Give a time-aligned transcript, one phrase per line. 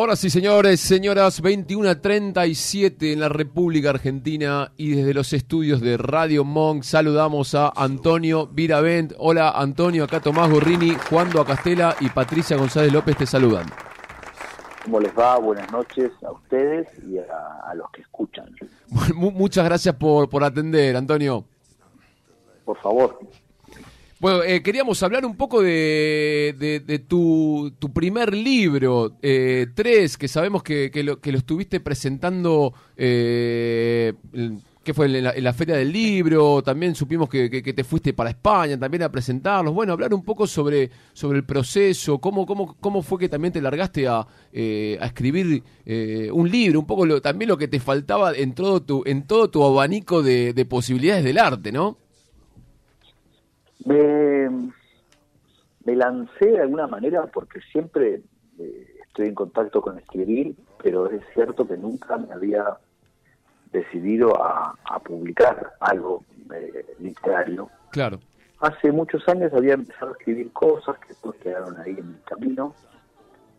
[0.00, 6.42] Ahora sí, señores, señoras, 21.37 en la República Argentina y desde los estudios de Radio
[6.42, 9.12] Monk saludamos a Antonio Viravent.
[9.18, 13.66] Hola Antonio, acá Tomás Gorrini, Juan Acastela y Patricia González López te saludan.
[14.84, 15.36] ¿Cómo les va?
[15.36, 18.48] Buenas noches a ustedes y a, los que escuchan.
[19.14, 21.44] Muchas gracias por, por atender, Antonio.
[22.64, 23.20] Por favor.
[24.20, 30.28] Bueno, eh, queríamos hablar un poco de, de, tu, tu, primer libro, eh, Tres, que
[30.28, 34.12] sabemos que, que, lo, que lo estuviste presentando, eh,
[34.84, 38.78] que fue en la, Feria del Libro, también supimos que, que, te fuiste para España
[38.78, 39.72] también a presentarlos.
[39.72, 43.62] Bueno, hablar un poco sobre, sobre el proceso, cómo, cómo, cómo fue que también te
[43.62, 45.62] largaste a, eh, a escribir
[46.30, 49.48] un libro, un poco lo, también lo que te faltaba en todo tu, en todo
[49.48, 51.96] tu abanico de, de posibilidades del arte, ¿no?
[53.84, 54.48] Me,
[55.84, 58.22] me lancé de alguna manera porque siempre
[58.58, 62.78] eh, estoy en contacto con escribir, pero es cierto que nunca me había
[63.72, 67.68] decidido a, publicar algo eh, literario.
[67.90, 68.20] Claro.
[68.60, 72.74] Hace muchos años había empezado a escribir cosas que después quedaron ahí en el camino,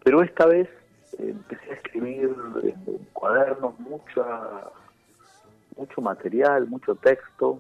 [0.04, 0.70] pero esta vez
[1.18, 4.24] eh, empecé a escribir en cuadernos mucha,
[5.76, 7.60] mucho material, mucho texto,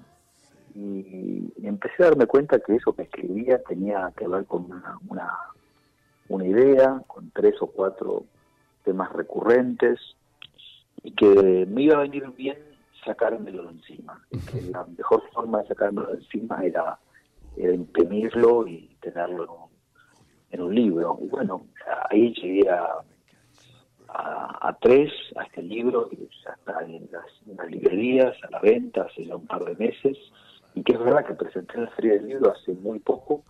[0.75, 4.97] y, empecé a darme cuenta que eso que escribía tenía que ver con una,
[6.27, 8.25] una, idea, con tres o cuatro
[8.83, 9.99] temas recurrentes
[11.03, 12.57] y que me iba a venir bien
[13.05, 14.21] sacármelo de encima.
[14.51, 16.97] que la mejor forma de sacármelo de encima era,
[17.57, 19.69] imprimirlo y tenerlo
[20.51, 21.17] en un, libro.
[21.21, 21.67] Y bueno,
[22.09, 23.03] ahí llegué a,
[24.07, 28.59] a, tres, a este libro, que ya está en las, en las librerías, a la
[28.59, 30.17] venta hace ya un par de meses
[30.73, 33.43] y que es verdad que presenté en la Feria del Libro hace muy poco.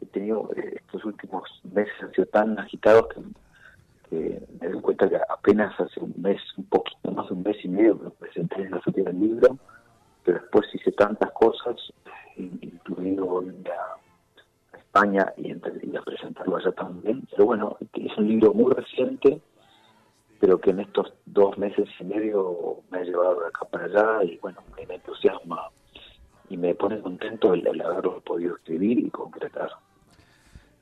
[0.00, 1.42] He tenido eh, estos últimos
[1.72, 3.08] meses han sido tan agitados
[4.10, 7.56] que, me doy cuenta que apenas hace un mes, un poquito más de un mes
[7.64, 9.58] y medio que lo presenté en la Feria del Libro,
[10.24, 11.76] pero después hice tantas cosas,
[12.36, 17.26] incluido ir a España y, a presentarlo allá también.
[17.30, 19.40] Pero bueno, es un libro muy reciente,
[20.40, 24.24] pero que en estos dos meses y medio me ha llevado de acá para allá
[24.24, 25.70] y bueno, me entusiasma
[26.56, 29.70] y me pone contento el, haberlo podido escribir y concretar.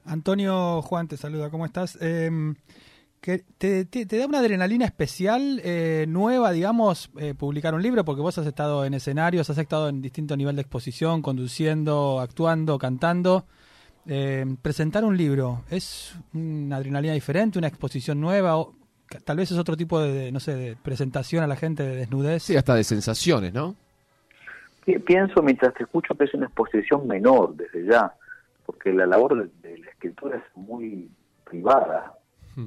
[0.05, 1.99] Antonio Juan, te saluda, ¿cómo estás?
[2.01, 2.55] Em,
[3.21, 8.05] que te, da una adrenalina especial, eh, nueva, digamos, eh, publicar un libro?
[8.05, 12.79] Porque vos has estado en escenarios, has estado en distinto nivel de exposición, conduciendo, actuando,
[12.79, 13.47] cantando.
[14.07, 18.59] Em, presentar un libro, ¿es una adrenalina diferente, una exposición nueva?
[18.59, 18.75] O,
[19.25, 22.43] tal vez es otro tipo de, no sé, de presentación a la gente de desnudez.
[22.43, 23.75] Sí, hasta de sensaciones, ¿no?
[24.85, 28.15] Pienso mientras te escucho que es una exposición menor desde ya,
[28.67, 31.11] porque la labor de, la escritura es muy
[31.45, 32.15] privada,
[32.55, 32.67] hmm.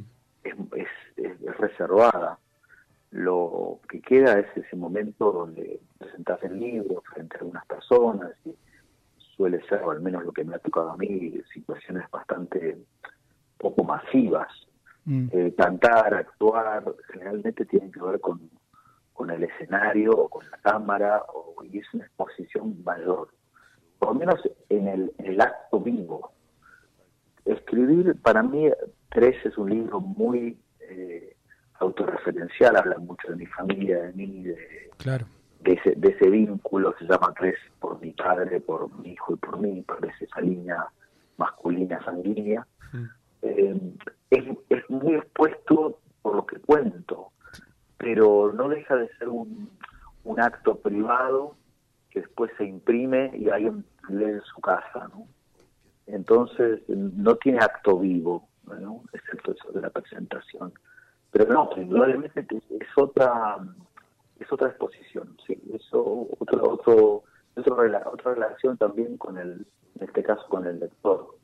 [0.76, 2.40] es, es, reservada.
[3.12, 8.54] Lo que queda es ese momento donde presentas el libro frente a algunas personas y
[9.36, 12.78] suele ser, o al menos lo que me ha tocado a mí, situaciones bastante
[13.58, 14.52] poco masivas.
[15.06, 15.28] Hmm.
[15.32, 18.50] Eh, cantar, actuar, generalmente tienen que ver con
[19.18, 23.30] con el escenario o con la cámara o, y es una exposición mayor,
[23.98, 24.40] por lo menos
[24.70, 26.32] en el, en el acto vivo.
[27.44, 28.70] Escribir, para mí,
[29.10, 31.36] Tres es un libro muy eh,
[31.80, 35.26] autorreferencial, habla mucho de mi familia, de mí, de, claro.
[35.62, 39.38] de, ese, de ese vínculo se llama Tres por mi padre, por mi hijo y
[39.38, 40.86] por mí, por esa línea
[41.38, 42.68] masculina sanguínea.
[42.94, 43.06] Mm.
[43.42, 43.82] Eh,
[44.30, 47.32] es, es muy expuesto por lo que cuento,
[47.98, 49.70] pero no deja de ser un,
[50.24, 51.56] un acto privado
[52.10, 55.28] que después se imprime y alguien lee en su casa, ¿no?
[56.06, 59.04] Entonces no tiene acto vivo, ¿no?
[59.12, 60.74] excepto eso de la presentación.
[61.32, 63.58] Pero no, indudablemente es otra
[64.40, 67.24] es otra exposición, sí, eso otro otro
[67.56, 69.66] otra relación también con el
[69.96, 71.36] en este caso con el lector.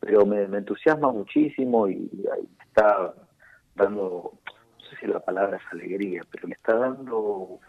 [0.00, 3.14] Pero me, me entusiasma muchísimo y ahí está
[3.74, 4.34] dando
[4.96, 7.60] si la palabra es alegría, pero me está dando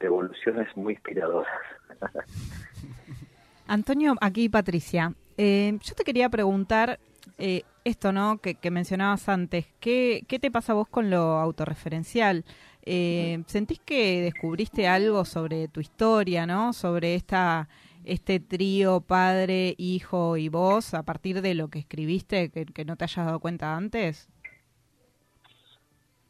[0.00, 1.52] evoluciones muy inspiradoras.
[3.66, 5.12] Antonio, aquí Patricia.
[5.36, 6.98] Eh, yo te quería preguntar
[7.36, 8.38] eh, esto, ¿no?
[8.38, 9.66] Que, mencionabas antes.
[9.80, 12.44] ¿Qué, ¿Qué te pasa vos con lo autorreferencial?
[12.82, 16.72] Eh, ¿Sentís que descubriste algo sobre tu historia, ¿no?
[16.72, 17.68] Sobre esta
[18.04, 22.96] este trío padre, hijo y vos a partir de lo que escribiste que, que no
[22.96, 24.30] te hayas dado cuenta antes?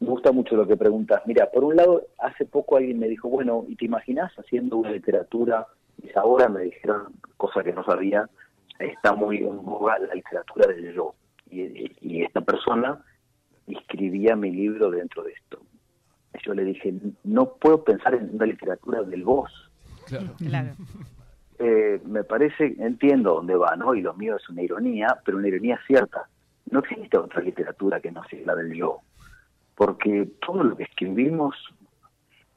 [0.00, 1.22] Me gusta mucho lo que preguntas.
[1.26, 4.92] Mira, por un lado, hace poco alguien me dijo, bueno, ¿y te imaginas haciendo una
[4.92, 5.66] literatura?
[6.02, 8.28] Y ahora me dijeron, cosa que no sabía,
[8.78, 11.14] está muy en boga la literatura del yo.
[11.50, 13.02] Y, esta persona
[13.66, 15.60] escribía mi libro dentro de esto.
[16.44, 19.50] Yo le dije, no puedo pensar en una literatura del vos.
[20.06, 20.34] Claro.
[21.58, 23.94] Eh, me parece, entiendo dónde va, ¿no?
[23.94, 26.28] Y lo mío es una ironía, pero una ironía cierta.
[26.70, 29.00] No existe otra literatura que no sea la del yo,
[29.78, 31.54] porque todo lo que escribimos,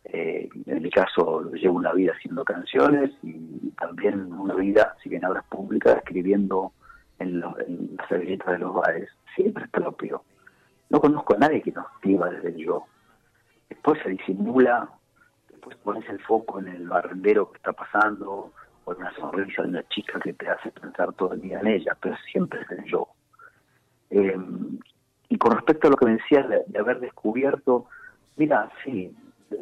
[0.06, 5.24] eh, en mi caso llevo una vida haciendo canciones y también una vida, si bien
[5.24, 6.74] ahora es pública, escribiendo
[7.20, 7.54] en, las
[8.10, 10.24] servilletas de los bares, siempre es propio.
[10.90, 12.86] No conozco a nadie que nos escriba desde el yo.
[13.70, 14.90] Después se disimula,
[15.48, 18.52] después pones el foco en el barrendero que está pasando,
[18.86, 21.68] o en una sonrisa de una chica que te hace pensar todo el día en
[21.68, 23.08] ella, pero siempre es el yo.
[24.10, 24.36] Eh,
[25.32, 27.86] y con respecto a lo que me decías de, haber descubierto,
[28.36, 29.16] mira, sí,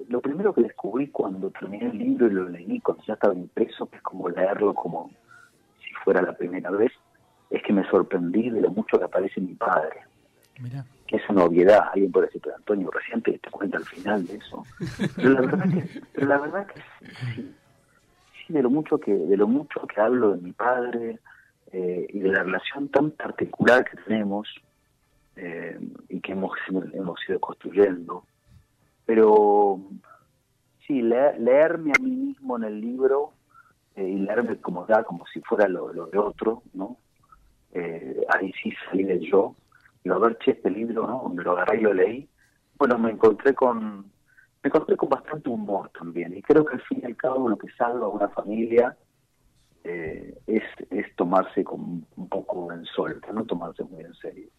[0.07, 3.85] lo primero que descubrí cuando terminé el libro y lo leí, cuando ya estaba impreso,
[3.85, 5.11] que es como leerlo como
[5.77, 6.91] si fuera la primera vez,
[7.51, 10.01] es que me sorprendí de lo mucho que aparece mi padre.
[10.59, 10.83] Mira.
[11.05, 11.89] Que es una obviedad.
[11.93, 14.63] Alguien puede decir, pero Antonio, recién te, cuenta al final de eso.
[15.15, 16.81] Pero la verdad que, pero la verdad que
[17.35, 17.55] sí,
[18.47, 21.19] sí, de lo mucho que, de lo mucho que hablo de mi padre
[21.71, 24.49] eh, y de la relación tan particular que tenemos
[25.39, 26.51] eh, y que hemos,
[26.93, 28.25] hemos ido construyendo.
[29.05, 29.79] Pero
[30.85, 33.33] sí, leerme a mí mismo en el libro
[33.95, 36.97] eh, y leerme como da, como si fuera lo, lo de otro, ¿no?
[37.73, 39.55] eh, ahí sí salí del yo,
[40.03, 41.29] y a ver, che, este libro, ¿no?
[41.29, 42.29] Me lo agarré y lo leí.
[42.77, 44.11] Bueno, me encontré con
[44.61, 47.57] me encontré con bastante humor también, y creo que al fin y al cabo lo
[47.57, 48.97] que salva a una familia
[49.85, 54.49] eh, es, es tomarse con un poco en solta, no tomarse muy en serio.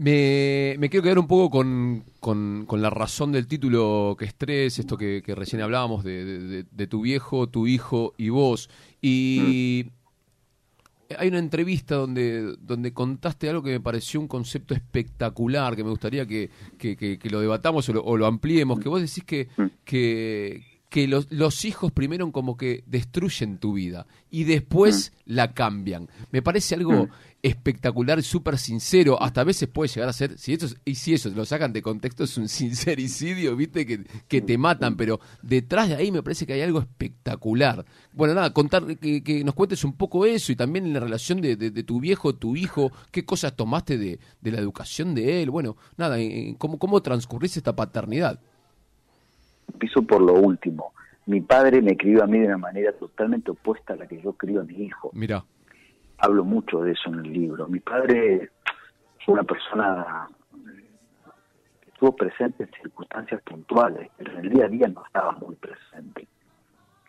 [0.00, 5.22] Me, quiero quedar un poco con, con, la razón del título que estrés, esto que,
[5.26, 8.70] recién hablábamos de, de, tu viejo, tu hijo y vos.
[9.02, 9.90] Y
[11.18, 15.90] hay una entrevista donde, donde contaste algo que me pareció un concepto espectacular, que me
[15.90, 16.48] gustaría que,
[16.78, 19.48] que, lo debatamos o lo, ampliemos, que vos decís que,
[19.84, 26.08] que, los, los, hijos primero como que destruyen tu vida y después la cambian.
[26.30, 27.10] Me parece algo mm.
[27.42, 31.30] Espectacular, súper sincero, hasta a veces puede llegar a ser, si eso, y si eso
[31.30, 35.96] lo sacan de contexto, es un sincericidio, viste, que, que te matan, pero detrás de
[35.96, 37.84] ahí me parece que hay algo espectacular.
[38.12, 41.56] Bueno, nada, contar, que, nos cuentes un poco eso y también en la relación de,
[41.56, 45.76] de, tu viejo, tu hijo, qué cosas tomaste de, de la educación de él, bueno,
[45.96, 46.16] nada,
[46.58, 48.40] cómo, cómo transcurriste esta paternidad
[49.72, 50.92] empiezo por lo último.
[51.26, 54.32] Mi padre me crió a mí de una manera totalmente opuesta a la que yo
[54.32, 55.10] crío a mi hijo.
[55.14, 55.44] Mira.
[56.20, 57.66] Hablo mucho de eso en el libro.
[57.68, 58.50] Mi padre
[59.24, 60.28] fue una persona
[61.80, 65.56] que estuvo presente en circunstancias puntuales, pero en el día a día no estaba muy
[65.56, 66.28] presente.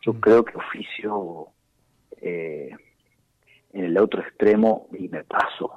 [0.01, 0.19] Yo mm.
[0.19, 1.47] creo que oficio
[2.21, 2.71] eh,
[3.73, 5.75] en el otro extremo y me paso.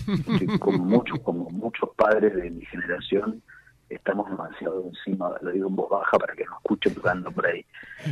[0.60, 3.42] como muchos, como muchos padres de mi generación,
[3.88, 7.64] estamos demasiado encima, lo digo en voz baja para que no escuchen jugando por ahí,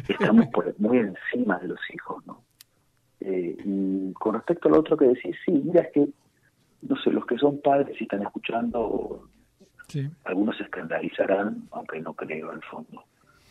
[0.09, 2.34] estamos por, muy encima de los hijos, ¿no?
[3.27, 6.09] Eh, y con respecto al otro que decís, sí, mira, es que,
[6.83, 9.29] no sé, los que son padres y están escuchando,
[10.25, 13.05] algunos se escandalizarán, aunque no creo al fondo,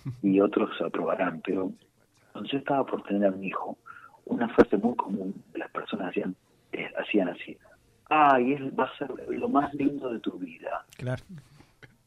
[0.22, 1.72] y otros aprobarán, pero
[2.32, 3.78] cuando yo estaba por tener a mi hijo,
[4.26, 6.36] una frase muy común de las personas hacían,
[6.72, 7.58] eh, hacían así,
[8.10, 10.86] ay, él va a ser lo más lindo de tu vida.
[10.98, 11.24] Claro.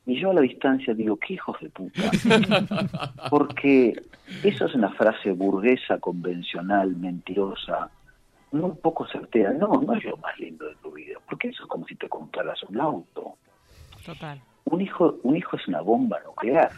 [0.06, 2.00] Y yo a la distancia digo, qué hijos de puta.
[3.30, 4.00] Porque
[4.44, 7.90] eso es una frase burguesa, convencional, mentirosa,
[8.52, 9.52] no un poco certera.
[9.52, 11.18] No, no es lo más lindo de tu vida.
[11.28, 13.34] Porque eso es como si te compraras un auto.
[14.04, 14.40] Total.
[14.64, 16.70] Un hijo, un hijo es una bomba nuclear.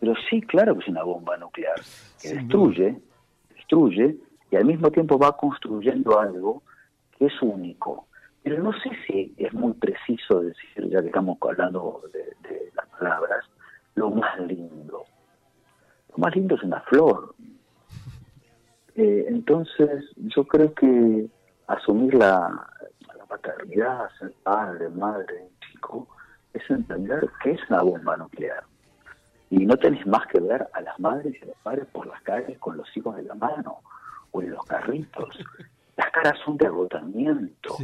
[0.00, 1.80] Pero sí, claro que es una bomba nuclear.
[2.20, 3.00] Que destruye,
[3.56, 4.16] destruye,
[4.50, 6.62] y al mismo tiempo va construyendo algo
[7.16, 8.06] que es único
[8.42, 13.44] pero no sé si es muy preciso decir, ya que estamos hablando de, las palabras,
[13.94, 15.04] lo más lindo.
[16.10, 17.34] Lo más lindo es una flor.
[18.96, 21.26] Eh, entonces, yo creo que
[21.68, 22.66] asumir la,
[23.16, 26.08] la paternidad, ser padre, madre, chico,
[26.52, 28.64] es entender que es una bomba nuclear.
[29.50, 32.20] Y no tenés más que ver a las madres y a los padres por las
[32.22, 33.78] calles con los hijos de la mano
[34.32, 35.38] o en los carritos
[35.96, 37.76] las caras son de agotamiento.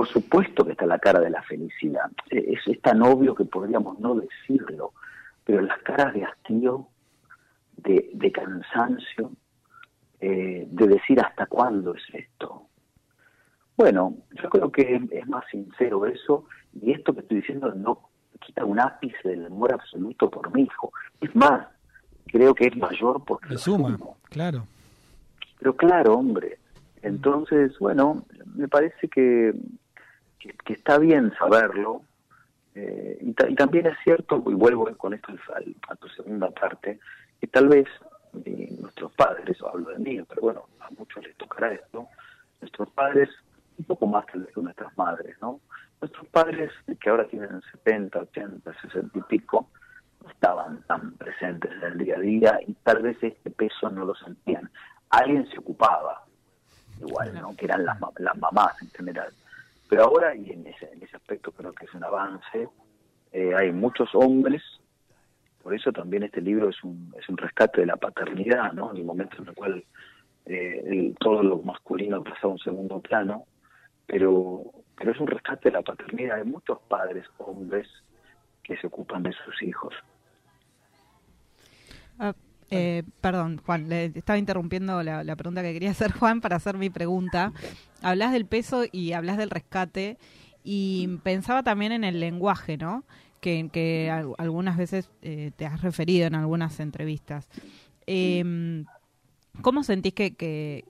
[0.00, 2.10] Por supuesto que está la cara de la felicidad.
[2.30, 4.94] E, es, tan obvio que podríamos no decirlo,
[5.44, 6.88] pero las caras de hastío,
[7.76, 9.32] de, cansancio,
[10.18, 12.62] eh, de decir hasta cuándo es esto.
[13.76, 16.46] Bueno, yo creo que es más sincero eso,
[16.80, 18.08] y esto que estoy diciendo no
[18.40, 20.94] quita un ápice del amor absoluto por mi hijo.
[21.20, 21.66] Es más,
[22.24, 23.58] creo que es mayor porque...
[23.58, 23.98] suma,
[24.30, 24.64] claro.
[25.58, 26.56] Pero claro, hombre,
[27.02, 29.54] entonces, bueno, me parece que
[30.40, 32.02] que, está bien saberlo.
[32.74, 35.32] Eh, y, también es cierto, y vuelvo con esto
[35.88, 36.98] a tu segunda parte,
[37.40, 37.86] que tal vez
[38.44, 42.08] eh, nuestros padres, o hablo de mí, pero bueno, a muchos les tocará esto,
[42.60, 43.28] nuestros padres,
[43.78, 45.60] un poco más que nuestras madres, ¿no?
[46.00, 46.70] Nuestros padres,
[47.00, 49.68] que ahora tienen 70, 80, 60 y pico,
[50.22, 54.04] no estaban tan presentes en el día a día y tal vez este peso no
[54.04, 54.70] lo sentían.
[55.10, 56.24] Alguien se ocupaba,
[57.00, 57.56] igual, ¿no?
[57.56, 59.32] Que eran las, las mamás en general.
[59.90, 62.68] Pero ahora, y en ese, en ese aspecto creo que es un avance,
[63.32, 64.62] eh, hay muchos hombres,
[65.64, 68.92] por eso también este libro es un, es un rescate de la paternidad, ¿no?
[68.92, 69.84] En el momento en el cual
[70.46, 73.46] eh, todo lo masculino pasa a un segundo plano,
[74.06, 74.62] pero,
[74.96, 76.38] pero es un rescate de la paternidad.
[76.38, 77.88] Hay muchos padres, hombres,
[78.62, 79.92] que se ocupan de sus hijos.
[82.16, 82.32] Ah,
[82.70, 86.90] eh, perdón, Juan, le estaba interrumpiendo la, pregunta que quería hacer Juan para hacer mi
[86.90, 87.52] pregunta.
[88.02, 90.18] Hablas del peso y hablas del rescate
[90.62, 93.04] y pensaba también en el lenguaje, ¿no?
[93.40, 97.48] Que, que algunas veces eh, te has referido en algunas entrevistas.
[98.06, 98.84] Em,
[99.62, 100.84] ¿Cómo sentís que, que,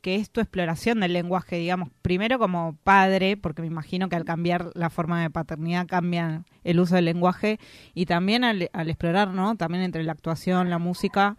[0.00, 4.24] que es tu exploración del lenguaje, digamos, primero como padre, porque me imagino que al
[4.24, 7.58] cambiar la forma de paternidad cambia el uso del lenguaje,
[7.94, 9.56] y también al, explorar, ¿no?
[9.56, 11.36] También entre la actuación, la música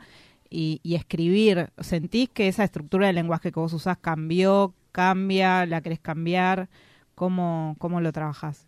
[0.50, 6.00] y, escribir, ¿sentís que esa estructura del lenguaje que vos usás cambió, cambia, la querés
[6.00, 6.70] cambiar?
[7.16, 8.68] ¿Cómo, cómo lo trabajas?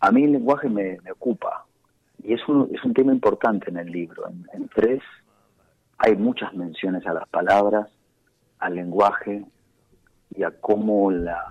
[0.00, 1.64] A mí el lenguaje me, ocupa,
[2.22, 4.28] y es un, es un tema importante en el libro.
[4.52, 5.02] en tres
[5.98, 7.88] hay muchas menciones a las palabras,
[8.58, 9.44] al lenguaje
[10.30, 11.42] y a cómo la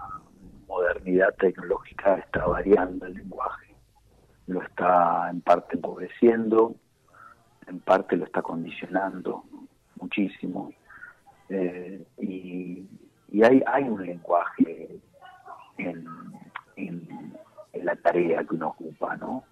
[0.68, 3.76] modernidad tecnológica está variando el lenguaje.
[4.48, 6.76] Lo está en parte empobreciendo,
[7.68, 9.44] en parte lo está condicionando
[10.00, 10.74] muchísimo.
[11.50, 12.88] Eh, y,
[13.42, 15.00] hay, hay un lenguaje
[15.78, 16.06] en,
[17.74, 19.44] la tarea que uno ocupa, ¿no?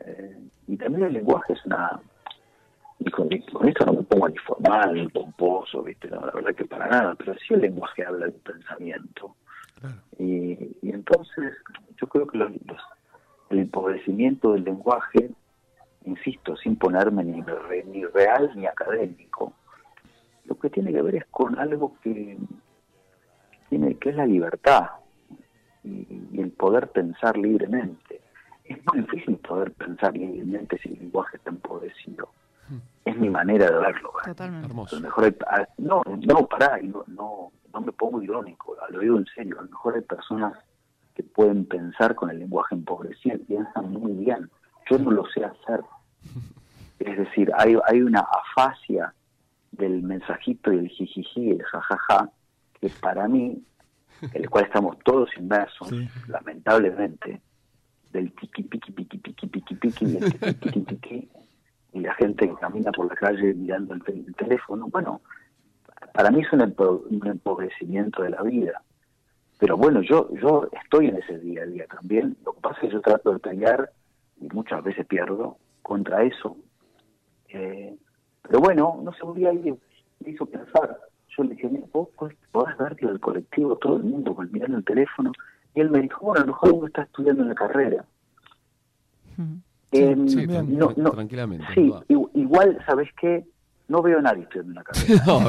[0.00, 2.00] Eh, y también el lenguaje es una
[2.98, 6.08] y con, esto no me pongo ni formal ni pomposo, ¿viste?
[6.08, 9.36] la verdad que para nada, pero sí el lenguaje habla del pensamiento.
[10.18, 11.54] Y, entonces
[12.00, 15.30] yo creo que el empobrecimiento del lenguaje,
[16.04, 17.44] insisto, sin ponerme ni,
[17.86, 19.52] ni real ni académico,
[20.46, 22.38] lo que tiene que ver es con algo que,
[23.68, 24.86] tiene que es la libertad
[25.84, 28.22] y, y el poder pensar libremente.
[28.64, 32.30] Es muy difícil poder pensar libremente si el lenguaje está empobrecido
[33.04, 34.12] es mi manera de verlo.
[34.24, 34.66] Totalmente.
[34.66, 35.00] Hermoso.
[35.00, 35.36] Mejor
[35.78, 39.58] no, no, pará, no, no, no me pongo irónico, lo digo en serio.
[39.58, 40.54] A lo mejor hay personas
[41.14, 44.50] que pueden pensar con el lenguaje empobrecido, piensan muy bien.
[44.90, 45.82] Yo no lo sé hacer.
[46.98, 49.12] Es decir, hay, hay una afasia
[49.70, 52.30] del mensajito y el jijiji, el jajaja,
[52.80, 53.62] que para mí,
[54.22, 55.92] en el cual estamos todos inmersos,
[56.26, 57.42] lamentablemente,
[58.12, 61.28] del tiki piki piki piki piki piki, del tiki piki piki,
[61.96, 64.88] y la gente que camina por la calle mirando el, teléfono.
[64.88, 65.22] Bueno,
[66.12, 66.60] para mí es un,
[67.26, 68.82] empobrecimiento de la vida.
[69.58, 72.36] Pero bueno, yo yo estoy en ese día a día también.
[72.44, 73.90] Lo que pasa es que yo trato de pelear
[74.38, 76.58] y muchas veces pierdo contra eso.
[77.48, 77.96] Eh,
[78.42, 79.80] pero bueno, no sé, un día alguien
[80.20, 80.98] me hizo pensar.
[81.28, 82.08] Yo le dije, vos
[82.52, 85.32] podés ver que el colectivo, todo el mundo, con mirando el teléfono.
[85.74, 88.04] Y él me dijo, bueno, a lo mejor uno está estudiando en la carrera.
[89.92, 91.66] Eh, sí, no, no, tranquilamente.
[91.74, 91.92] Sí,
[92.34, 93.44] igual, ¿sabes qué?
[93.88, 95.22] No veo a nadie en una carrera.
[95.26, 95.40] no,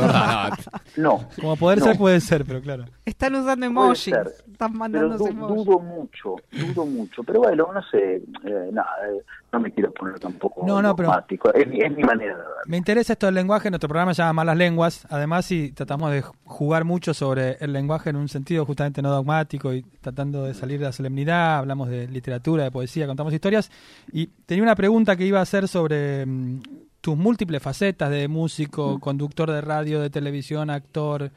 [0.97, 1.29] no.
[1.41, 2.85] Como poder ser, puede ser, pero claro.
[3.03, 4.13] Están usando emojis.
[4.13, 5.65] Están mandando emojis.
[5.65, 7.23] Dudo mucho, dudo mucho.
[7.23, 11.11] Pero bueno, no sé, eh, nada, eh, no me quiero poner tampoco no, no, pero
[11.53, 12.47] es, mi manera de ver.
[12.67, 13.69] Me interesa esto del lenguaje.
[13.71, 15.07] Nuestro programa se llama Malas Lenguas.
[15.09, 19.73] Además, si tratamos de jugar mucho sobre el lenguaje en un sentido justamente no dogmático
[19.73, 23.71] y tratando de salir de la solemnidad, hablamos de literatura, de poesía, contamos historias.
[24.11, 26.61] Y tenía una pregunta que iba a hacer sobre mm,
[27.07, 31.31] tus múltiples facetas de músico, conductor de radio, de televisión, actor,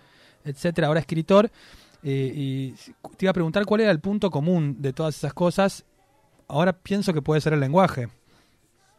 [0.44, 1.48] etcétera, ahora escritor.
[2.02, 2.72] Eh, y
[3.16, 5.86] te iba a preguntar cuál era el punto común de todas esas cosas.
[6.48, 8.08] Ahora pienso que puede ser el lenguaje.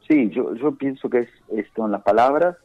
[0.07, 2.55] Sí, yo, yo pienso que es esto en las palabras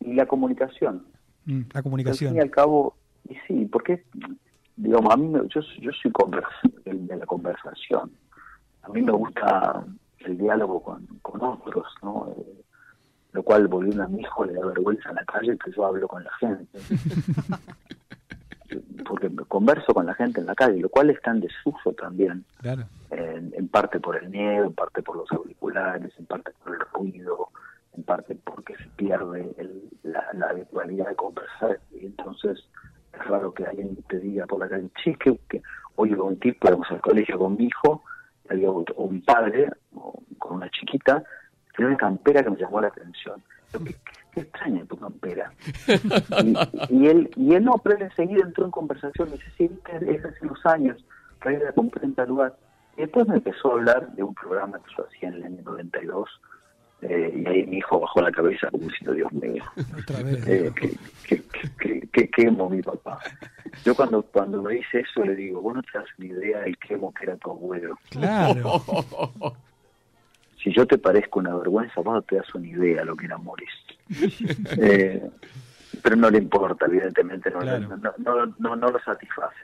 [0.00, 1.06] y la comunicación.
[1.46, 2.28] Mm, la comunicación.
[2.28, 2.94] Al fin y al cabo,
[3.26, 4.04] y sí, porque,
[4.76, 6.12] digamos, a mí yo, yo soy
[6.84, 8.12] el de la conversación.
[8.82, 9.82] A mí me gusta
[10.18, 12.34] el diálogo con, con otros, ¿no?
[12.36, 12.65] Eh,
[13.36, 16.08] lo cual volviendo a mi hijo le da vergüenza en la calle que yo hablo
[16.08, 16.78] con la gente.
[19.06, 22.44] Porque converso con la gente en la calle, lo cual está en desuso también.
[23.10, 27.48] En, parte por el miedo, en parte por los auriculares, en parte por el ruido,
[27.96, 29.54] en parte porque se pierde
[30.02, 31.78] la, la habitualidad de conversar.
[31.92, 32.58] Y entonces
[33.12, 35.62] es raro que alguien te diga por la calle, che, que,
[35.96, 38.02] hoy iba un tipo, íbamos al colegio con mi hijo,
[38.48, 41.22] había un padre o- con una chiquita,
[41.76, 43.42] tenía una campera que me llamó la atención.
[43.72, 43.96] Yo, ¿Qué,
[44.32, 45.52] qué extraña tu campera?
[46.88, 49.68] Y, y él, y él no, pero él enseguida entró en conversación, me dice, sí,
[49.68, 51.04] viste, es hace unos años,
[51.40, 52.56] que ahí la compré en tal lugar.
[52.96, 55.62] Y después me empezó a hablar de un programa que yo hacía en el año
[55.64, 56.28] 92,
[57.02, 59.62] eh, y ahí mi hijo bajó la cabeza como diciendo, Dios mío,
[60.00, 60.46] Otra vez.
[60.48, 60.90] eh, ¿qué,
[61.28, 63.18] qué, qué, qué- qué quemo mi papá?
[63.84, 66.78] Yo cuando cuando me dice eso le digo, vos no te das ni idea del
[66.78, 67.98] quemo que era tu abuelo.
[68.10, 68.82] Claro.
[70.76, 73.38] Yo te parezco una vergüenza, vos no te das una idea de lo que era
[73.38, 73.70] Morris.
[74.78, 75.22] Eh,
[76.02, 77.88] pero no le importa, evidentemente, no, Claro.
[77.96, 79.56] no, no, no, no lo satisface.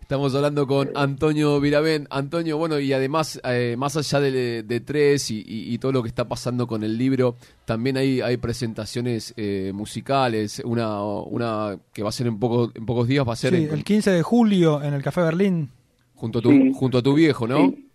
[0.00, 2.06] Estamos hablando con Antonio Viravén.
[2.10, 6.02] Antonio, bueno, y además, eh, más allá de, de tres y, y- y todo lo
[6.02, 10.60] que está pasando con el libro, también hay, hay presentaciones eh, musicales.
[10.64, 13.64] Una, una que va a ser en, poco, en pocos días, va a ser Sí,
[13.64, 15.70] en- el 15 de julio en el Café Berlín.
[16.14, 16.72] junto, a tu, Sí.
[16.74, 17.68] junto a tu viejo, ¿no?
[17.70, 17.85] Sí,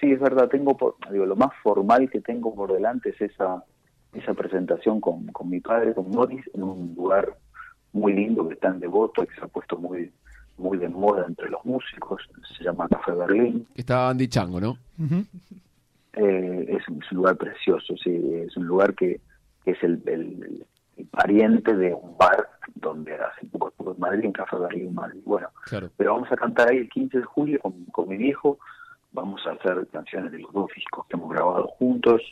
[0.00, 3.62] sí, es verdad, tengo por, digo, lo más formal que tengo por delante es esa
[4.14, 7.36] esa presentación con, con mi padre, con Morris, en un lugar
[7.92, 10.10] muy lindo que está en Devoto, que se ha puesto muy
[10.56, 12.22] muy de moda entre los músicos,
[12.56, 13.66] se llama Café Berlín.
[13.76, 14.76] Está Andy Chango, ¿no?
[16.14, 19.20] Eh, es, un, es un lugar precioso, sí, es un lugar que,
[19.64, 24.24] que es el, el- el pariente de un bar donde hace poco estuve en Madrid,
[24.24, 25.20] en Café Berlín, Madrid.
[25.24, 25.90] Bueno, Claro.
[25.96, 28.58] pero vamos a cantar ahí el 15 de julio con, con mi viejo,
[29.18, 32.22] vamos a hacer canciones de los dos discos que hemos grabado juntos,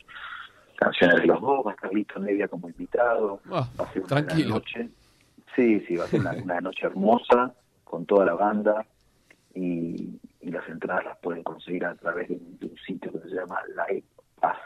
[0.77, 4.03] canciones de los dos, va a estar Lito Nevia como invitado, Ah, va a ser
[4.03, 4.89] una noche,
[5.55, 7.53] sí, sí, va a ser una, una noche hermosa
[7.83, 8.85] con toda la banda
[9.53, 13.19] y, y las entradas las pueden conseguir a través de un, de un sitio que
[13.19, 14.05] se llama Live
[14.39, 14.57] Pass.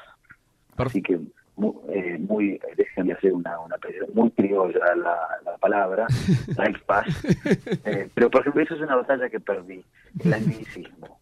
[0.78, 1.20] Así que
[1.56, 3.76] muy, eh, muy déjenme hacer una, una
[4.14, 6.08] muy criolla la, la palabra,
[6.48, 7.08] Live Pass.
[7.86, 9.84] Eh, pero por ejemplo, eso es una batalla que perdí,
[10.24, 11.21] el anglicismo.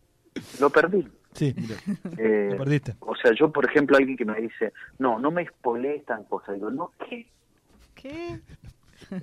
[0.59, 1.07] Lo perdí.
[1.33, 1.53] Sí,
[2.17, 2.95] Eh, lo perdiste.
[3.01, 6.55] o sea, yo, por ejemplo, alguien que me dice, no, no me spoilees tan cosas.
[6.55, 7.27] Digo, no, ¿qué?
[7.95, 8.39] ¿Qué?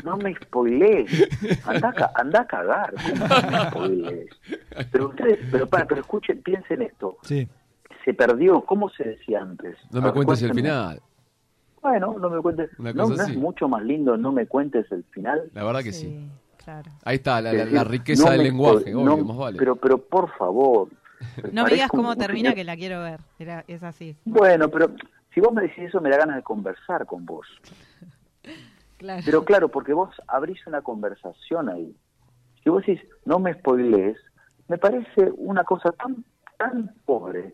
[0.05, 1.11] No me spoilees.
[1.67, 2.95] Anda, a ca- anda a cagar.
[2.95, 4.31] ¿Cómo no me spoilees?
[4.91, 7.19] Pero ustedes, pero para, pero escuchen, piensen esto.
[7.23, 7.47] Sí.
[8.05, 9.77] Se perdió, ¿cómo se decía antes?
[9.91, 11.01] No me ver, cuentes el final.
[11.83, 12.71] Bueno, no me cuentes.
[12.79, 15.51] Una No, cosa no es mucho más lindo, no me cuentes el final.
[15.55, 16.29] La verdad que sí.
[16.65, 16.91] claro.
[17.05, 19.59] Ahí está, la, decir, la riqueza no del lenguaje, obvio, no, más vale.
[19.59, 20.89] Pero, pero por favor.
[21.53, 23.21] No me digas cómo termina, que la quiero ver.
[23.39, 24.17] Era, es así.
[24.25, 24.93] Bueno, pero
[25.35, 27.47] si vos me decís eso, me da ganas de conversar con vos.
[28.99, 29.23] Claro.
[29.27, 31.95] Pero claro, porque vos abrís una conversación ahí.
[32.65, 34.17] Si vos decís, no me spoilees,
[34.69, 36.25] me parece una cosa tan,
[36.57, 37.53] tan pobre.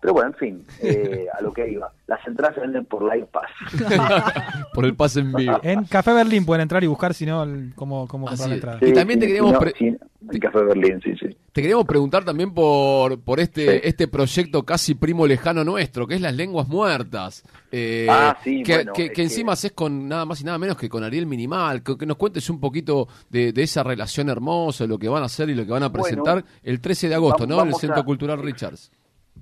[0.00, 1.92] Pero bueno, en fin, eh, a lo que iba.
[2.08, 3.50] Las entradas se venden por Live Pass.
[4.74, 5.58] Por el pase en vivo.
[5.62, 8.78] En Café Berlín pueden entrar y buscar si no el- cómo, cómo comprar la entrada.
[8.82, 11.36] Y también te sí, queríamos no, pre- sí, en Café Berlín, sí, sí.
[11.52, 13.80] Te queríamos preguntar también por, por este, Sí.
[13.84, 17.42] este proyecto casi primo lejano nuestro, que es Las Lenguas Muertas.
[17.72, 20.88] Eh, Ah, sí, que, bueno, que- encima es con nada más y nada menos que
[20.88, 21.82] con Ariel Minimal.
[21.82, 25.26] Que, que nos cuentes un poquito de, de esa relación hermosa, lo que van a
[25.26, 27.62] hacer y lo que van a Bueno, presentar el 13 de agosto, vamos- ¿no?
[27.62, 28.92] En el Centro a- Cultural Richards.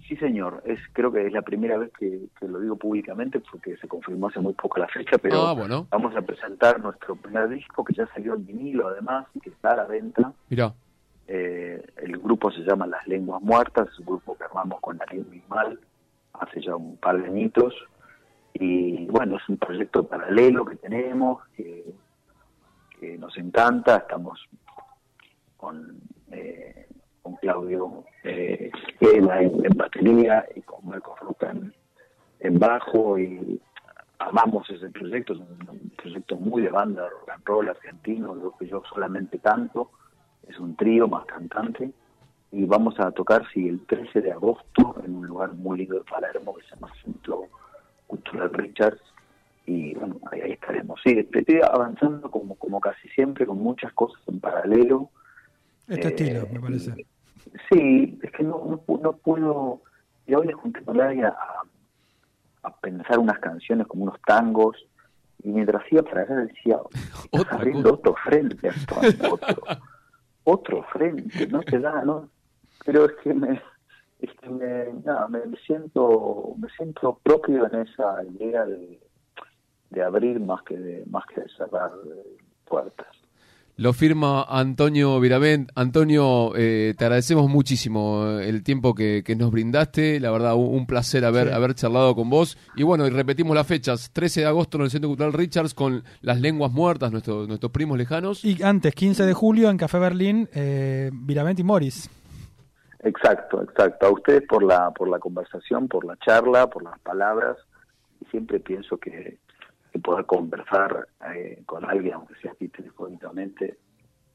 [0.07, 0.63] Sí, señor.
[0.65, 4.29] Es, creo que es la primera vez que, que lo digo públicamente porque se confirmó
[4.29, 5.87] hace muy poco la fecha, pero Ah, bueno.
[5.91, 9.73] vamos a presentar nuestro primer disco que ya salió en vinilo además y que está
[9.73, 10.33] a la venta.
[10.49, 10.73] Mirá,
[11.31, 15.27] Eh, el grupo se llama Las Lenguas Muertas, es un grupo que armamos con Ariel
[15.27, 15.79] Mismal
[16.33, 17.75] hace ya un par de añitos.
[18.55, 21.85] Y bueno, es un proyecto paralelo que tenemos, que,
[23.19, 23.99] nos encanta.
[23.99, 24.41] Estamos
[25.57, 26.01] con,
[26.33, 26.89] eh,
[27.23, 31.55] con Claudio eh, en, batería y con Marcos Roca
[32.41, 33.19] en, bajo.
[33.19, 33.61] Y
[34.19, 38.57] amamos ese proyecto, es un, un proyecto muy de banda, rock and roll argentino, lo
[38.57, 39.91] que yo solamente canto
[40.49, 41.91] es un trío más cantante
[42.51, 46.05] y vamos a tocar sí el 13 de agosto en un lugar muy lindo de
[46.05, 47.43] Palermo que se llama Centro
[48.07, 49.03] Cultural Richards
[49.67, 50.99] y bueno ahí, ahí estaremos.
[51.05, 55.11] Sí estoy avanzando como como casi siempre con muchas cosas en paralelo.
[55.87, 56.95] Este Eh, estilo, me parece.
[57.71, 59.83] sí es que no no, no puedo
[60.27, 61.37] y hoy le junté con a,
[62.63, 64.77] a pensar unas canciones como unos tangos
[65.43, 66.79] y mientras iba para allá decía
[67.51, 69.63] abriendo otro frente Antonio, otro
[70.51, 72.31] otro frente, no te da, ¿no?
[72.85, 73.61] Pero es que me,
[74.21, 78.99] es que me, nada, me siento, me siento propio en esa idea de,
[79.91, 83.18] de abrir más que de, más que de cerrar eh, puertas.
[83.79, 85.71] Lo firma Antonio Viravent.
[85.77, 90.19] Antonio, eh, te agradecemos muchísimo el tiempo que, que nos brindaste.
[90.19, 91.55] La verdad, un, un placer haber, Sí.
[91.55, 92.59] haber charlado con vos.
[92.75, 94.11] Y bueno, y repetimos las fechas.
[94.13, 97.97] 13 de agosto en el Centro Cultural Richards con Las Lenguas Muertas, nuestros, nuestros primos
[97.97, 98.45] lejanos.
[98.45, 102.11] Y antes, 15 de julio, en Café Berlín, eh, Viravent y Morris.
[103.05, 104.07] Exacto, exacto.
[104.07, 107.57] A ustedes por la, por la conversación, por la charla, por las palabras.
[108.21, 109.39] Y siempre pienso que,
[109.91, 113.79] que poder conversar eh, con alguien, aunque sea aquí telefónicamente,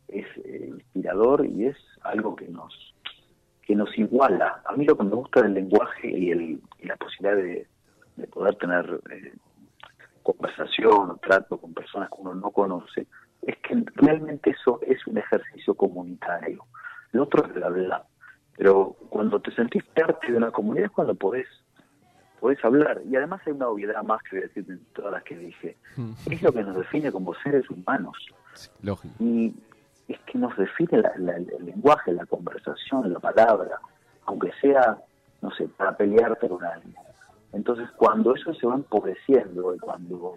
[0.08, 2.74] es eh, inspirador y es algo que nos
[3.62, 4.62] que nos iguala.
[4.66, 7.68] A mí lo que me gusta del lenguaje y, el, la posibilidad de,
[8.18, 9.34] de poder tener eh,
[10.22, 13.08] conversación o trato con personas que uno no conoce,
[13.42, 16.66] es que realmente eso es un ejercicio comunitario.
[17.12, 18.04] Lo otro es la verdad.
[18.58, 21.48] Pero cuando te sentís parte de una comunidad es cuando podés,
[22.44, 23.02] podés hablar.
[23.10, 25.78] Y además hay una obviedad más que voy a decir de todas las que dije.
[26.30, 28.18] Es lo que nos define como seres humanos.
[28.54, 29.14] Sí, lógico.
[29.20, 29.56] Y
[30.10, 33.80] es que nos define la- la- el lenguaje, la conversación, la palabra,
[34.26, 34.98] aunque sea,
[35.42, 36.96] no sé, para pelearte con alguien.
[37.54, 40.36] Entonces, cuando eso se va empobreciendo, y cuando,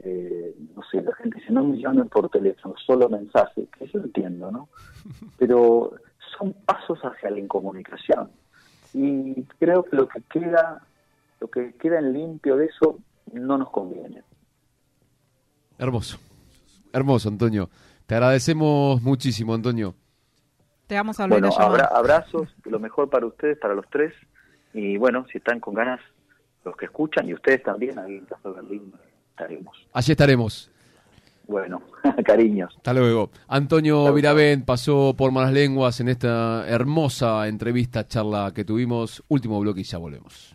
[0.00, 4.00] eh, no sé, la gente dice, no me llamen por teléfono, solo mensaje, que yo
[4.00, 4.68] entiendo, ¿no?
[5.38, 5.92] Pero
[6.36, 8.30] son pasos hacia la incomunicación.
[8.92, 10.82] Y creo que lo que queda,
[11.40, 12.98] lo que queda en limpio de eso,
[13.32, 14.22] no nos conviene.
[15.78, 16.18] Hermoso.
[16.92, 17.68] Hermoso, Antonio.
[18.06, 19.94] Te agradecemos muchísimo, Antonio.
[20.86, 24.12] Te vamos a volver Bueno, a abra- abrazos, lo mejor para ustedes, para los tres.
[24.72, 26.00] Y bueno, si están con ganas,
[26.64, 28.92] los que escuchan y ustedes también, ahí en Café Berlín
[29.30, 29.76] estaremos.
[29.92, 30.70] Allí estaremos.
[31.46, 31.82] Bueno,
[32.24, 32.72] cariños.
[32.76, 33.30] Hasta luego.
[33.48, 39.22] Antonio Viravent pasó por Malas Lenguas en esta hermosa entrevista, charla que tuvimos.
[39.28, 40.53] Último bloque y ya volvemos.